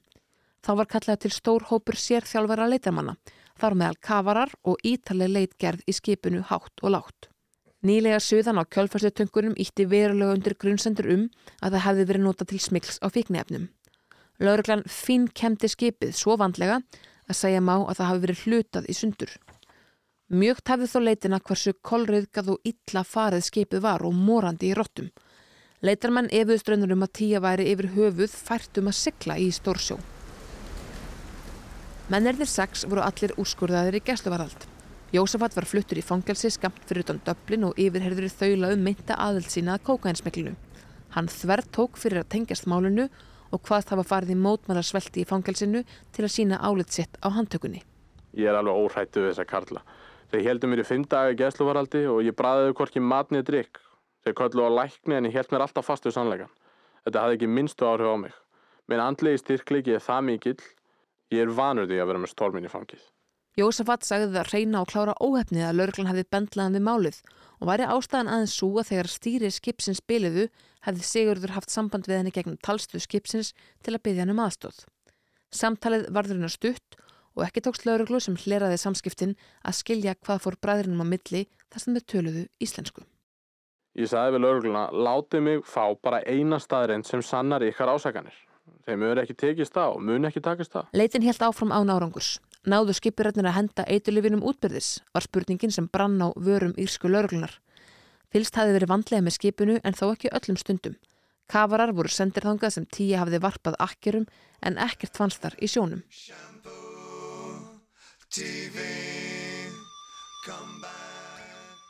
[0.66, 3.12] Þá var kallað til stór hópur sérþjálfara leitarmanna
[3.60, 7.28] þar meðal kafarar og ítaleg leitgerð í skipinu hátt og látt.
[7.86, 11.22] Nýlega suðan á kjölfærslutungunum ítti verulega undir grunnsendur um
[11.60, 13.68] að það hefði verið nota til smikls á fíknefnum.
[14.42, 16.80] Lauruglan finn kemdi skipið svo vandlega
[17.30, 19.36] að segja má að það hafi verið hlutað í sundur.
[20.34, 25.12] Mjög tefði þó leitina hversu kolriðgað og illa farið skipið var og morandi í róttum.
[25.84, 29.98] Leitarmenn efuðströnnur um að tíja væri yfir höfuð fært um að sykla í stórsjó.
[32.08, 34.64] Mennirðir sex voru allir úrskurðaðir í gæsluvarald.
[35.12, 39.52] Jósafat var fluttur í fangelsi skamt fyrir utan döblin og yfirherður þaula um mynda aðild
[39.52, 40.54] sína að kókainsmeklinu.
[41.12, 43.10] Hann þverð tók fyrir að tengjast málunu
[43.52, 45.82] og hvað það var farið í mótmálarsvelti í fangelsinu
[46.16, 47.84] til að sína álit sitt á handtökunni.
[48.32, 49.84] Ég er alveg óhrættu við þessa karla.
[50.32, 53.85] Þeir heldum mér í fimm daga í gæsluvaraldi og ég bræðiði hvorki matnið drikk.
[54.26, 56.50] Þeir kollu á lækni en ég held mér alltaf fast við sannleikan.
[57.06, 58.34] Þetta hafði ekki minnstu áhrif á mig.
[58.90, 60.62] Minn andlegi styrklegi er það mikill
[61.34, 63.02] Ég er vanur því að vera með stólminn í fangið.
[63.56, 67.18] Jósafat sagði það að reyna og klára óhefnið að laurglann hefði bendlaðan við málið
[67.56, 70.44] og væri ástæðan aðeins svo að þegar stýri skipsins biliðu
[70.86, 74.84] hefði Sigurður haft samband við henni gegnum talstuð skipsins til að byggja hann um aðstóð.
[75.50, 77.00] Samtalið varður hennar stutt
[77.34, 79.34] og ekki tókst lauruglu sem hleraði samskiptin
[79.64, 83.08] að skilja hvað fór bræðrinum á milli þar sem þau töluðu íslensku.
[83.96, 88.34] Ég sagði við laurugluna, látið mig fá bara eina staðrind sem sannar ykkar ásakanir.
[88.84, 90.84] Þeim munu ekki tekist á, munu ekki takast á.
[90.92, 92.36] Leitin helt áfram án árangurs.
[92.68, 97.54] Náðu skipiröðnir að henda eitulöfinum útbyrðis var spurningin sem brann á vörum írsku lauruglunar.
[98.28, 100.98] Fylst hafi verið vandlega með skipinu en þó ekki öllum stundum.
[101.48, 104.28] Kafarar voru sendir þangað sem tíja hafiði varpað akkerum
[104.60, 106.04] en ekkert fannst þar í sjónum.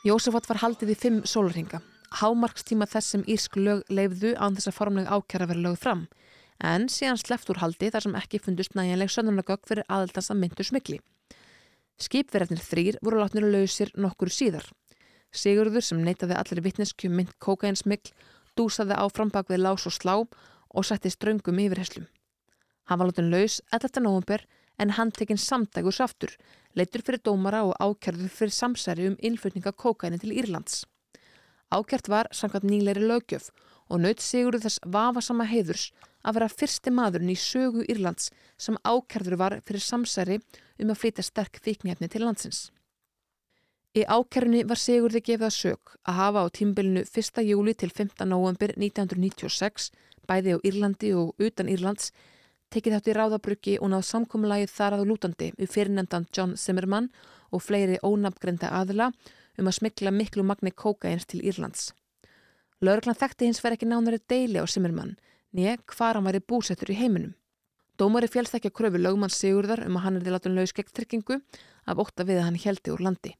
[0.06, 1.82] Jósefat var haldið í fimm sólurhinga.
[2.20, 6.06] Hámarkstíma þess sem írsk lög leifðu án þess að formlega ákjara verið lögð fram
[6.64, 10.64] en síðan sleft úr haldi þar sem ekki fundust næjanleg sönnunagögg fyrir aðeldans að myndu
[10.64, 11.00] smikli.
[12.00, 14.64] Skipverðarnir þrýr voru látnir lausir nokkur síðar.
[15.32, 18.12] Sigurður sem neytaði allir vittneskju mynd kókainsmikl
[18.56, 22.06] dúsaði áfram bak við lás og slá og setti ströngum yfir heslum.
[22.88, 24.00] Hann var látin laus 11.
[24.04, 24.44] november
[24.78, 26.32] en hann tekinn samdægur saftur,
[26.76, 30.84] leitur fyrir dómara og ákjörður fyrir samsæri um innflutninga kókaini til Írlands.
[31.74, 33.50] Ákjört var samkvæmt nýleiri lögjöf
[33.90, 35.90] og naut Sigurður þess vafasama heiðurs
[36.26, 40.40] að vera fyrsti maðurinn í sögu Írlands sem ákærður var fyrir samsæri
[40.82, 42.70] um að flytja sterk fíknefni til landsins.
[43.96, 47.42] Í ákærunni var Sigurði gefið að sög að hafa á tímbilinu 1.
[47.48, 48.26] júli til 15.
[48.28, 49.90] november 1996
[50.28, 52.10] bæði á Írlandi og utan Írlands
[52.74, 57.08] tekið þátt í ráðabruggi og náð samkommulagið þar að lútandi við fyrirnendan John Zimmerman
[57.54, 59.12] og fleiri ónafngrenda aðila
[59.58, 61.92] um að smikla miklu magni kókains til Írlands.
[62.80, 65.16] Lörglann þekkti hins verið ekki nánari deili á Zimmerman
[65.56, 67.34] nýja hvar hann væri búsettur í heiminum.
[67.96, 71.40] Dómari að kröfu lögumann Sigurðar um að hann er til látun laus gegn tryggingu
[71.86, 73.32] af ótta við að hann heldi úr landi.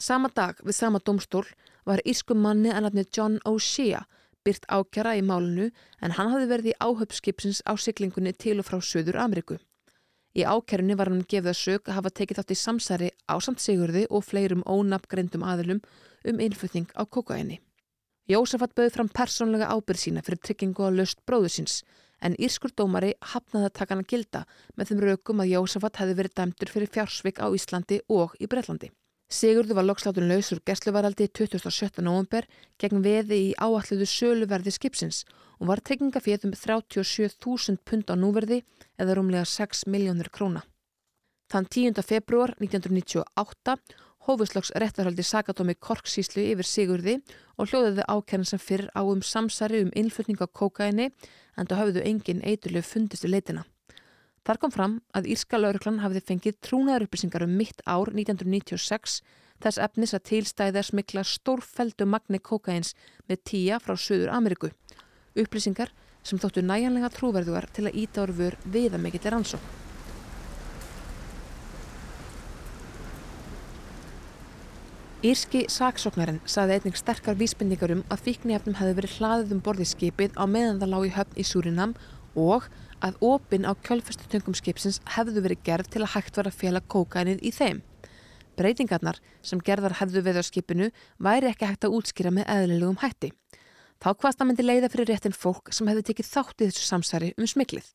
[0.00, 1.44] Sama dag við sama domstól
[1.84, 4.06] var írskum manni að nafni John O'Shea
[4.44, 5.68] byrt ákjara í málunu
[6.00, 9.58] en hann hafði verið í áhöpskipsins á siglingunni til og frá Suður Ameriku.
[10.36, 13.62] Í ákjörunni var hann gefið að sög að hafa tekið þátt í samsæri á samt
[13.64, 15.80] Sigurði og fleirum ónafngreindum aðilum
[16.28, 17.60] um innflutning á kokaini.
[18.28, 21.80] Jósafat bauð fram persónlega ábyrð sína fyrir tryggingu á löst bróðu síns
[22.20, 24.44] en írskur dómari hafnaði að taka hann að gilda
[24.76, 28.90] með þeim raukum að Jósafat hefði verið dæmdur fyrir fjársvik á Íslandi og í Breitlandi.
[29.28, 32.00] Sigurðu var lokslátun lausur gerstluvaraldi 27.
[32.00, 32.46] november
[32.80, 35.18] gegn veði í áalluðu söluverði skipsins
[35.58, 38.62] og var tryggingafið um 37.000 pund á núverði
[38.96, 40.64] eða rúmlega 6 miljónur króna.
[41.52, 42.00] Þann 10.
[42.08, 43.76] februar 1998
[44.24, 47.18] hófuslokks réttarhaldi Sakatómi Korksíslu yfir Sigurði
[47.60, 51.12] og hljóðuðu ákennan sem fyrr á um samsari um innflutning á kókaini
[51.56, 53.68] en það hafðu engin eiturlegu fundistu leitina.
[54.48, 59.18] Þar kom fram að Írska lauruklan hafði fengið trúnaðarupplýsingar um mitt ár 1996
[59.60, 62.94] þess efnis að tilstæði að smikla stórfeldu magni kókains
[63.28, 64.70] með tíja frá Suður Ameríku.
[65.36, 65.92] Upplýsingar
[66.24, 69.68] sem þóttu næjanlega trúverðugar til að íta orður viða mikill er ansók.
[75.28, 80.36] Írski saksóknarinn saði einnig sterkar vísbendingar um að fíknihefnum hefði verið hlaðið um borðið skipið
[80.40, 81.98] á meðan það lág í höfn í Súrinam
[82.38, 82.68] og
[83.04, 87.42] að opin á kjölfestutöngum skipsins hefðu verið gerð til að hægt var að fjela kókainið
[87.42, 87.82] í þeim.
[88.58, 90.90] Breytingarnar sem gerðar hefðu við á skipinu
[91.22, 93.30] væri ekki hægt að útskýra með eðlilegum hætti.
[94.02, 97.32] Þá hvaðst að myndi leiða fyrir réttin fólk sem hefði tekið þátt í þessu samsæri
[97.38, 97.86] um smiklið.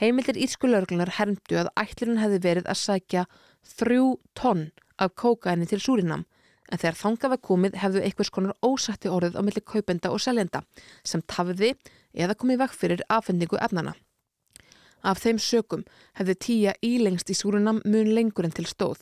[0.00, 3.24] Heimildir írskulörglunar hermdu að ætlirinn hefði verið að sækja
[3.76, 4.06] þrjú
[4.38, 6.24] tonn af kókaini til Súrinam
[6.70, 10.62] en þegar þangað var komið hefðu einhvers konar ósætti orðið á milli kaupenda og seljenda
[11.04, 11.74] sem tafiði
[12.14, 13.94] eða komið vekk fyrir afhendingu efnana.
[15.02, 15.86] Af þeim sökum
[16.18, 19.00] hefðu tíja ílengst í Súrinam mun lengur en til stóð.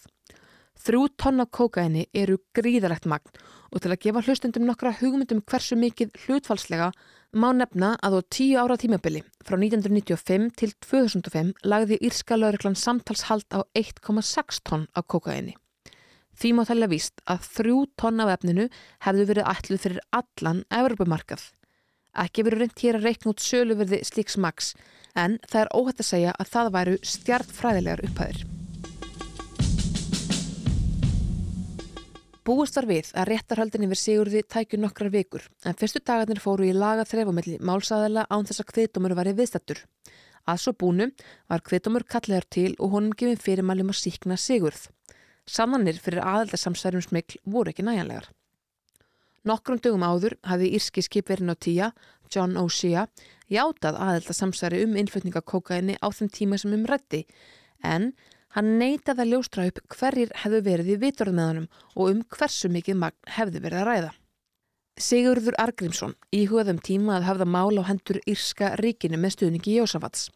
[0.79, 3.33] Þrjú tonna kókaini eru gríðalegt magn
[3.75, 6.92] og til að gefa hlustundum nokkra hugmyndum hversu mikið hlutfalslega
[7.35, 13.51] má nefna að á tíu ára tímabili frá 1995 til 2005 lagði Írska lauriklan samtalshald
[13.51, 15.59] á 1,6 tonn af kókaini.
[16.38, 18.68] Því má þærlega víst að þrjú tonna af efninu
[19.03, 21.42] hefðu verið ætluð fyrir allan Evropamarkað.
[22.16, 24.75] Ekki verið reynd hér að reikna út söluverði slíks maks
[25.18, 28.47] en það er óhætt að segja að það væru stjartfræðilegar upphæðir.
[32.49, 36.73] Búist var við að réttarhaldin yfir Sigurði tækju nokkrar vikur en fyrstu dagarnir fóru í
[36.73, 39.83] laga þrefamelli málsaðala án þess að kviðdómur var í viðstattur.
[40.49, 41.11] Að svo búnu
[41.51, 44.87] var kviðdómur kallegar til og honum gefið fyrirmælum að síkna Sigurð.
[45.44, 48.31] Sannanir fyrir aðeldarsamsverjum smikl voru ekki næjanlegar.
[49.46, 51.90] Nokkrum dögum áður hafði írski skipverðin á tíja,
[52.33, 53.07] John O'Shea,
[53.53, 57.24] játað aðeldarsamsverju um innflutninga kokaini á þeim tíma sem um rætti,
[57.83, 58.12] en
[58.57, 62.70] hann neytaði að ljóstra upp hverjir hefðu verið í vitorð með honum og um hversu
[62.72, 64.14] mikið magn hefðu verið að ræða.
[64.98, 70.27] Sigurður Argrímsson íhugaðum tíma að hafða mál á hendur írska ríkinu með stuðningi Jósafats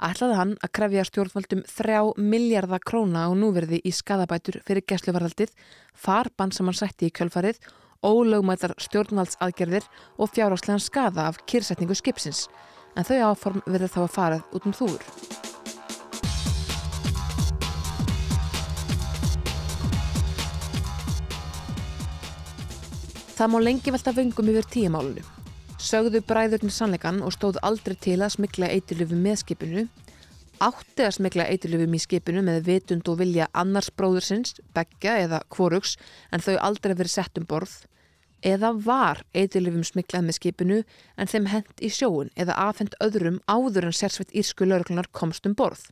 [0.00, 5.52] ætlaði hann að krefja stjórnvaldum þrjá miljardar króna á núverði í skadabætur fyrir gæsluvarðaldið,
[5.94, 7.60] farbann sem hann sætti í kjölfarið,
[8.04, 12.46] ólögmætar stjórnvaldsaðgerðir og fjáráslegan skada af kyrsetningu skipsins,
[12.96, 15.04] en þau áform verður þá að farað út um þúur.
[23.40, 25.36] Það má lengi velta vöngum yfir tíumálunum
[25.80, 29.84] sögðu bræðurinn sannleikan og stóð aldrei til að smikla eitilöfum með skipinu,
[30.60, 35.96] átti að smikla eitilöfum í skipinu með vitund og vilja annars bróðursins, begja eða kvorugs
[36.30, 37.72] en þau aldrei verið sett um borð,
[38.46, 40.82] eða var eitilöfum smiklað með skipinu
[41.16, 45.56] en þeim hent í sjóun eða afhent öðrum áður en sérsveit írsku lauruglunar komst um
[45.58, 45.90] borð.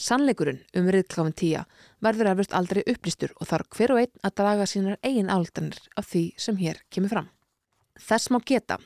[0.00, 1.66] Sannleikurinn um riðkláfin tíja
[2.00, 6.08] verður eflust aldrei upplýstur og þarf hver og einn að draga sínar eigin áldanir af
[6.08, 7.28] því sem hér kemur fram.
[8.00, 8.78] Þess má geta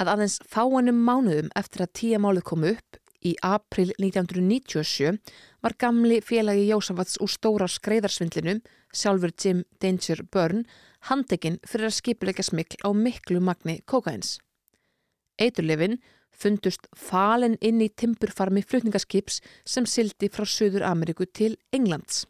[0.00, 5.18] að aðeins fáanum mánuðum eftir að tíja málið komu upp í april 1997
[5.64, 8.60] var gamli félagi Jósafats úr stóra skreiðarsvindlinum,
[8.92, 10.64] sjálfur Jim Danger Byrne,
[11.10, 14.38] handekinn fyrir að skipilegja smikl á miklu magni kokains.
[15.40, 15.98] Eiturlefin
[16.34, 22.24] fundust falin inn í timburfarmi flutningaskips sem sildi frá Suður Ameríku til Englands.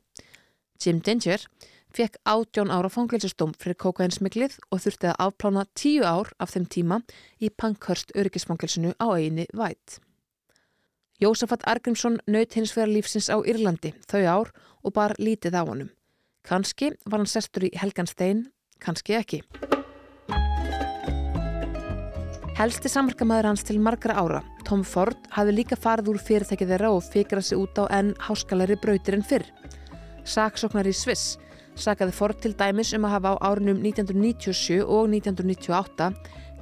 [0.80, 1.46] Jim Danger
[1.94, 7.00] fekk átjón ára fangilsustóm fyrir kókainsmiklið og þurfti að afplána tíu ár af þeim tíma
[7.38, 10.00] í Pankhurst öryggisfangilsinu á eini vætt.
[11.22, 14.50] Jósafat Argrímsson naut hins vegar lífsins á Írlandi þau ár
[14.82, 15.92] og bar lítið á honum.
[16.44, 18.48] Kanski var hann sestur í Helganstein,
[18.82, 19.42] kannski ekki.
[22.54, 27.02] Helsti samverkamæður hans til margra ára, Tom Ford, hafi líka farið úr fyrirtækið þeirra og
[27.02, 29.48] fikrað sig út á enn háskalari brautir en fyrr.
[30.24, 31.34] Saksóknar í Sviss
[31.74, 36.10] sakaði Ford til dæmis um að hafa á árunum 1997 og 1998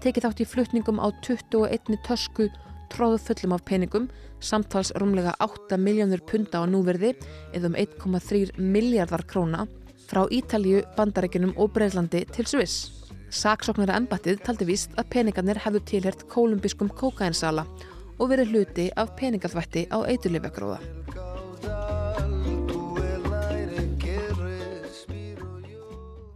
[0.02, 2.48] tekið þátt í flutningum á 21 tösku
[2.92, 4.08] tróðu fullum af peningum,
[4.40, 7.14] samtals rúmlega 8 miljónur punta á núverði
[7.52, 9.66] eða um 1,3 miljardar króna
[10.12, 12.90] frá Ítalju, Bandarækjunum og Breitlandi til Sviss.
[13.32, 17.64] Saksóknara embattið taldi víst að peningarnir hefðu tilhert kolumbiskum kókainsala
[18.18, 20.82] og verið hluti af peningalvætti á eiturlifjagróða.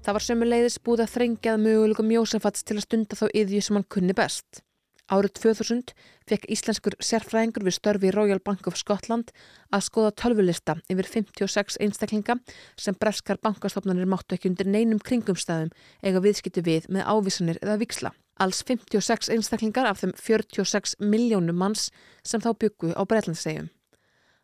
[0.07, 3.91] Það var sömuleiðis búið að þrengjað möguleikum Jósefats til að stunda þá yðju sem hann
[3.91, 4.63] kunni best.
[5.07, 5.93] Árið 2000
[6.27, 9.31] fekk íslenskur sérfræðingur við störfi Royal Bank of Scotland
[9.71, 12.35] að skoða tölvulista yfir 56 einstaklinga
[12.75, 15.71] sem breskar bankastofnanir máttu ekki undir neinum kringumstæðum
[16.03, 18.13] eiga viðskipti við með ávísanir eða viksla.
[18.43, 21.87] Alls 56 einstaklingar af þeim 46 miljónum manns
[22.27, 23.71] sem þá byggu á Breitlandsegjum.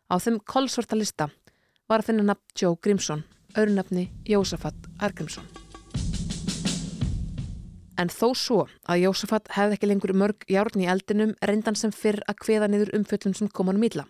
[0.07, 1.27] Á þeim kolsvarta lista
[1.91, 5.62] var að finna nafn Joe Grimson, öðrunafni Jósafat Argrimson.
[7.97, 12.23] En þó svo að Jósafat hefði ekki lengur mörg járn í eldinum reyndan sem fyrr
[12.25, 14.07] að kveða niður umfjöllum sem koman um ílla.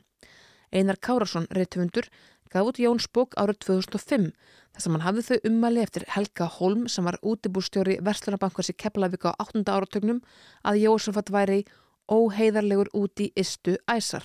[0.74, 2.08] Einar Kárasson, reytufundur,
[2.54, 4.30] gaf út Jóns bók árið 2005
[4.74, 9.28] þar sem hann hafði þau ummæli eftir Helga Holm sem var útibúrstjóri Verslunarbankars í Keflavík
[9.28, 9.66] á 8.
[9.68, 10.22] áratögnum
[10.64, 11.64] að Jósafat væri
[12.10, 14.24] óheiðarlegur út í istu æsar.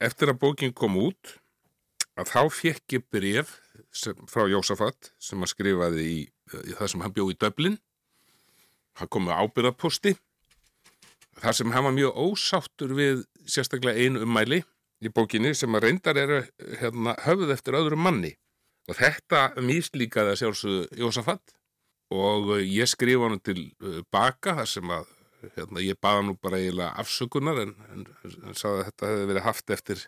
[0.00, 1.38] Eftir að bókin kom út
[2.18, 3.58] að þá fekk ég bref
[4.30, 7.78] frá Jósafat sem hann skrifaði í, í það sem hann bjó í Döblin
[8.98, 10.14] hann kom með ábyrðarposti
[11.38, 14.62] þar sem hann var mjög ósáttur við sérstaklega einu ummæli
[15.04, 16.40] í bókinni sem að reyndar eru
[16.80, 18.32] hérna, höfð eftir öðrum manni.
[18.88, 21.54] Og þetta míslíkaði að sjálfsögðu Jósafat.
[22.14, 25.10] Og ég skrifa hann til uh, baka þar sem að
[25.54, 29.74] hérna, ég baða nú bara eiginlega afsökunar en hann saði að þetta hefði verið haft
[29.76, 30.06] eftir,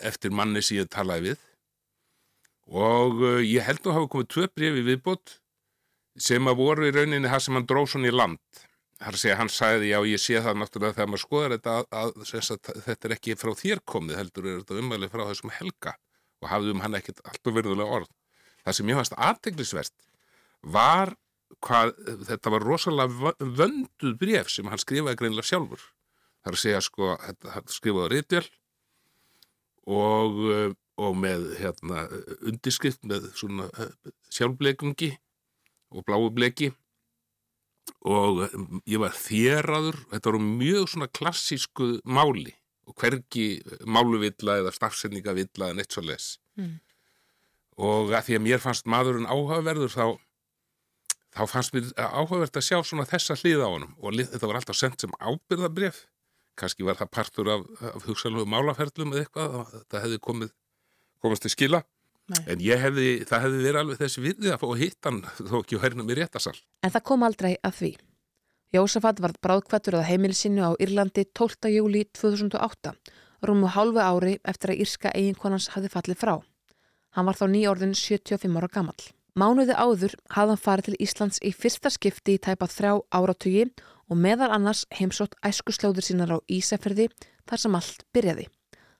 [0.00, 1.44] eftir manni sem ég talaði við.
[2.72, 5.36] Og uh, ég held að hafa komið tvö brefi viðbót
[6.22, 8.64] sem að voru í rauninni það sem hann dróð svona í land
[8.98, 12.08] þar segja, hann sagði, já ég sé það náttúrulega þegar maður skoðar þetta að, að,
[12.18, 15.94] að þetta er ekki frá þér komið, heldur er þetta umvæli frá þessum helga
[16.42, 18.10] og hafði um hann ekkert allt og verðulega orð.
[18.64, 20.08] Það sem ég fannst aðteglisvert
[20.74, 21.14] var
[21.64, 21.94] hvað,
[22.28, 25.86] þetta var rosalega vönduð bref sem hann skrifaði greinlega sjálfur.
[26.42, 28.44] Það er að sko, þetta skrifaði rítjöl
[29.94, 30.42] og,
[30.98, 32.04] og með hérna,
[32.50, 33.94] undirskrift með svona eh,
[34.34, 35.14] sjálfbleikungi
[35.94, 36.70] og bláu bleki.
[38.08, 42.52] Og um, ég var þjeraður, þetta voru mjög svona klassísku máli
[42.88, 46.78] og hvergi máluvilla eða stafsendingavilla en eitt svo les mm.
[47.84, 50.06] og að því að mér fannst maðurinn áhugaverður þá,
[51.36, 53.92] þá fannst mér áhugavert að sjá svona þessa hlið á honum.
[54.00, 56.06] Og þetta var alltaf sendt sem ábyrðabref
[56.58, 60.54] kannski var það partur af, af hugsalögu málaferlum eða eitthvað, þetta hefði komið
[61.22, 61.82] komast til skila
[62.28, 62.42] Nei.
[62.52, 65.78] En hefði, það hefði verið alveg þessi viðið að fá að hitta hann þó ekki
[65.78, 66.56] að hærna mér réttasal.
[66.84, 67.92] En það kom aldrei að því.
[68.76, 71.70] Jósafat var bráðkvættur að heimilisinu á Írlandi 12.
[71.72, 72.92] júli 2008,
[73.48, 76.34] rúmu hálfu ári eftir að írska eiginkonans hafði fallið frá.
[77.16, 78.98] Hann var þá nýjórðin 75 ára gammal.
[79.38, 83.64] Mánuði áður hafði hann farið til Íslands í fyrsta skipti í tæpa þrjá áratugi
[84.10, 87.08] og meðal annars heimsótt æskuslóður sínar á Ísafjörði
[87.48, 88.48] þar sem allt byrjaði.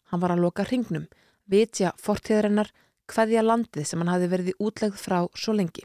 [0.08, 1.08] Hann var að loka hringnum,
[1.44, 2.70] vitja fortíðarinnar,
[3.08, 5.84] hvaðja landið sem hann hafi verið útlegð frá svo lengi.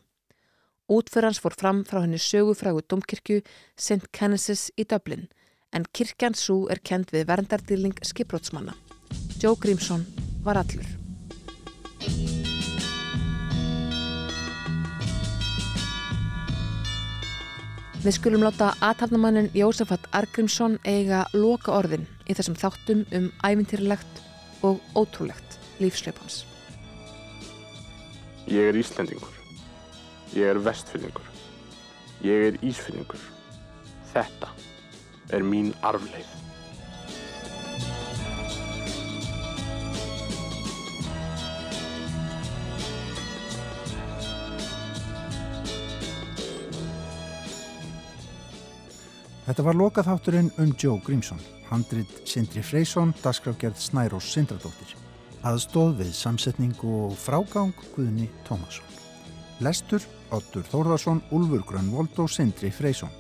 [0.92, 3.40] Útförans fór fram frá henni sögufrægu domkirkju
[3.78, 4.12] St.
[4.12, 5.30] Kennesis í Dublin
[5.74, 8.76] en kirkjan svo er kend við verndardýling skiprótsmanna.
[9.42, 10.06] Joe Grímsson
[10.44, 10.86] var allur.
[18.04, 24.26] Við skulum láta aðtafnamannin Jósefat Argrímsson eiga loka orðin í þessum þáttum um ævintýrlegt
[24.68, 26.44] og ótrúlegt lífsleipans.
[28.46, 29.34] Ég er Íslendingur.
[30.36, 31.28] Ég er vestfyrningur.
[32.22, 33.22] Ég er Ísfyrningur.
[34.14, 34.50] Þetta
[35.34, 36.32] er mín arfleið.
[49.44, 55.03] Þetta var lokaþátturinn um Joe Grímsson, handrit Sindri Freysson, dasgráfgerð Snærós Sindradóttir.
[55.44, 58.88] Aðstóð við samsetningu og frágang Guðni Tómasson.
[59.64, 63.12] Lestur Ottur Þórðarsson, Úlfur Grönvold og Sindri Freysson.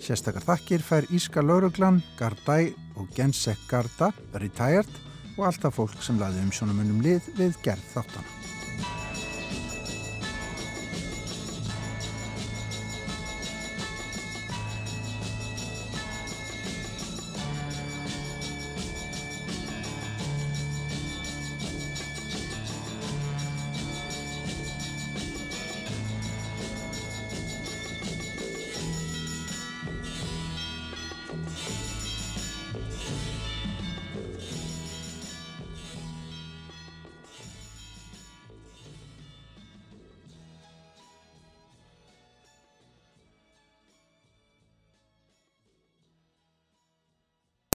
[0.00, 4.90] Sérstakar þakkir fær Íska Lauruglan, Gardæ og Gensek Garda, Retired
[5.36, 8.37] og alltaf fólk sem laði um sjónumunum lið við gerð þáttana.